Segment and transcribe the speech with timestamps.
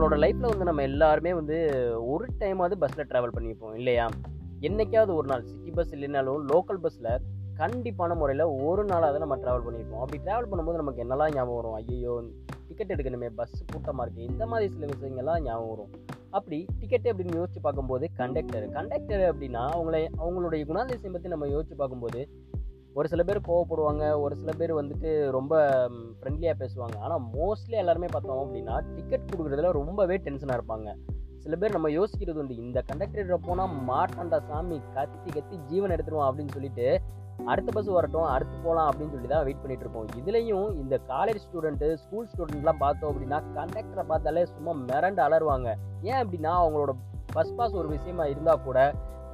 [0.00, 1.56] நம்மளோட லைஃப்பில் வந்து நம்ம எல்லாருமே வந்து
[2.12, 4.06] ஒரு டைமாவது பஸ்ஸில் ட்ராவல் பண்ணியிருப்போம் இல்லையா?
[4.60, 7.08] என்னைக்காவது ஒரு நாள் சிட்டி பஸ் இல்லைனாலும் லோக்கல் பஸ்ஸில்
[7.56, 11.74] கண்டிப்பான முறையில் ஒரு நாளாவது நம்ம ட்ராவல் பண்ணியிருப்போம் அப்படி ட்ராவல் பண்ணும்போது நமக்கு என்னெல்லாம் ஞாபகம் வரும்?
[11.80, 12.14] ஐயோ
[12.68, 15.92] டிக்கெட் எடுக்கணுமே பஸ் கூட்டமாக இருக்குது இந்த மாதிரி சில விஷயங்கள்லாம் ஞாபகம் வரும்.
[16.30, 22.22] அப்படி டிக்கெட்டு அப்படின்னு யோசிச்சு பார்க்கும்போது கண்டக்டர் கண்டக்டர் அப்படின்னா அவங்கள அவங்களுடைய குணாதிசயம் பற்றி நம்ம யோசிச்சு பார்க்கும்போது
[22.94, 25.54] ஒரு சில பேர் கோவப்படுவாங்க ஒரு சில பேர் வந்துட்டு ரொம்ப
[26.18, 26.96] ஃப்ரெண்ட்லியாக பேசுவாங்க.
[27.04, 30.90] ஆனால் மோஸ்ட்லி எல்லாருமே பார்த்தோம் அப்படின்னா டிக்கெட் கொடுக்குறதுல ரொம்பவே டென்ஷனாக இருப்பாங்க.
[31.44, 36.54] சில பேர் நம்ம யோசிக்கிறது உண்டு இந்த கண்டக்டர் போனால் மாட்டாண்டா சாமி கத்தி கத்தி ஜீவன் எடுத்துருவோம் அப்படின்னு
[36.56, 36.86] சொல்லிட்டு
[37.50, 40.08] அடுத்த பஸ் வரட்டும் அடுத்து போகலாம் அப்படின்னு சொல்லி தான் வெயிட் பண்ணிட்டு இருப்போம்.
[40.20, 45.68] இதுலேயும் இந்த காலேஜ் ஸ்டூடெண்ட்டு ஸ்கூல் ஸ்டூடெண்ட்லாம் பார்த்தோம் அப்படின்னா கண்டக்டரை பார்த்தாலே சும்மா மிரண்டு அலருவாங்க
[46.10, 46.94] ஏன் அப்படின்னா அவங்களோட
[47.36, 48.78] பஸ் பாஸ் ஒரு விஷயமா இருந்தால் கூட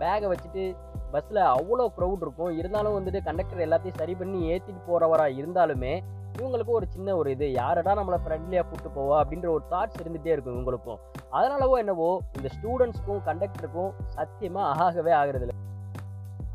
[0.00, 0.64] பேகை வச்சுட்டு
[1.12, 2.52] பஸ்ஸில் அவ்வளோ க்ரௌட் இருக்கும்.
[2.60, 5.94] இருந்தாலும் வந்துட்டு கண்டக்டர் எல்லாத்தையும் சரி பண்ணி ஏற்றிட்டு போகிறவராக இருந்தாலுமே
[6.38, 7.46] இவங்களுக்கு ஒரு சின்ன ஒரு இது.
[7.60, 9.18] யாரடா நம்மளை ஃப்ரெண்ட்லியாக கூப்பிட்டு போவா?
[9.22, 10.98] அப்படின்ற ஒரு தாட்ஸ் இருந்துகிட்டே இருக்கும் இவங்களுக்கும்.
[11.38, 15.54] அதனாலவோ என்னவோ இந்த ஸ்டூடெண்ட்ஸ்க்கும் கண்டக்டருக்கும் சத்தியமாக ஆகவே ஆகிறது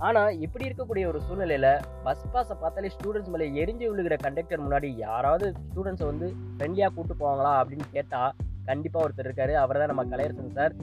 [0.08, 1.72] ஆனால் இப்படி இருக்கக்கூடிய ஒரு சூழ்நிலையில்
[2.06, 7.52] பஸ் பாஸை பார்த்தாலே ஸ்டூடெண்ட்ஸ் மேலே எரிஞ்சு விழுகிற கண்டக்டர் முன்னாடி யாராவது ஸ்டூடெண்ட்ஸை வந்து ஃப்ரெண்ட்லியாக கூப்பிட்டு போவாங்களா
[7.62, 8.32] அப்படின்னு கேட்டால்
[8.70, 9.54] கண்டிப்பாக ஒருத்தர் இருக்காரு.
[9.64, 10.76] அவர் தான் நம்ம கலையரசன் சார்.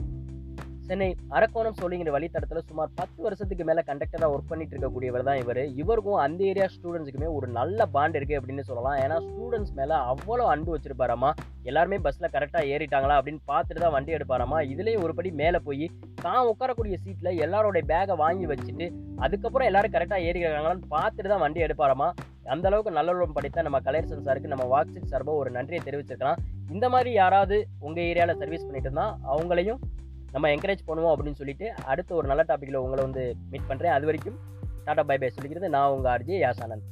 [0.89, 5.59] சென்னை அரக்கோணம் சோழிங்கிற வழித்தடத்தில் சுமார் பத்து வருஷத்துக்கு மேலே கண்டக்டராக ஒர்க் பண்ணிட்டு இருக்கக்கூடியவர் தான் இவர்.
[5.81, 8.97] இவருக்கும் அந்த ஏரியா ஸ்டூடெண்ட்ஸுக்குமே ஒரு நல்ல பாண்ட் இருக்குது அப்படின்னு சொல்லலாம்.
[9.03, 11.29] ஏன்னா ஸ்டூடெண்ட்ஸ் மேலே அவ்வளோ அன்பு வச்சிருப்பாராமா?
[11.71, 13.17] எல்லாருமே பஸ்ஸில் கரெக்டாக ஏறிட்டாங்களா?
[13.19, 14.59] அப்படின்னு பார்த்துட்டு தான் வண்டி எடுப்பாராமா?
[14.73, 15.85] இதுலேயும் ஒரு படி மேலே போய்
[16.25, 18.87] தான் உட்காரக்கூடிய சீட்டில் எல்லாரோடைய பேகை வாங்கி வச்சுட்டு
[19.25, 22.09] அதுக்கப்புறம் எல்லாரும் கரெக்டாக ஏறிக்கிறாங்களான்னு பார்த்துட்டு தான் வண்டி எடுப்பாராமா?
[22.55, 26.41] அந்த அளவுக்கு நல்லுறவு படித்தா நம்ம கலையரசன் சாருக்கு நம்ம வாக்ஸிட் சார்பாக ஒரு நன்றியை தெரிவிச்சிருக்கலாம்.
[26.75, 29.81] இந்த மாதிரி யாராவது உங்கள் ஏரியாவில் சர்வீஸ் பண்ணிட்டு இருந்தால் அவங்களையும்
[30.31, 34.37] நம்ம என்கரேஜ் பண்ணுவோம் அப்படின்னு சொல்லிட்டு அடுத்த ஒரு நல்ல டாப்பிக்கில் உங்களை வந்து மீட் பண்ணுறேன் அது வரைக்கும்
[34.85, 35.67] டாடா பை பை சொல்லிக்கிறது.
[35.67, 36.87] நான் உங்கள் ஆர்ஜி யாசானந்த்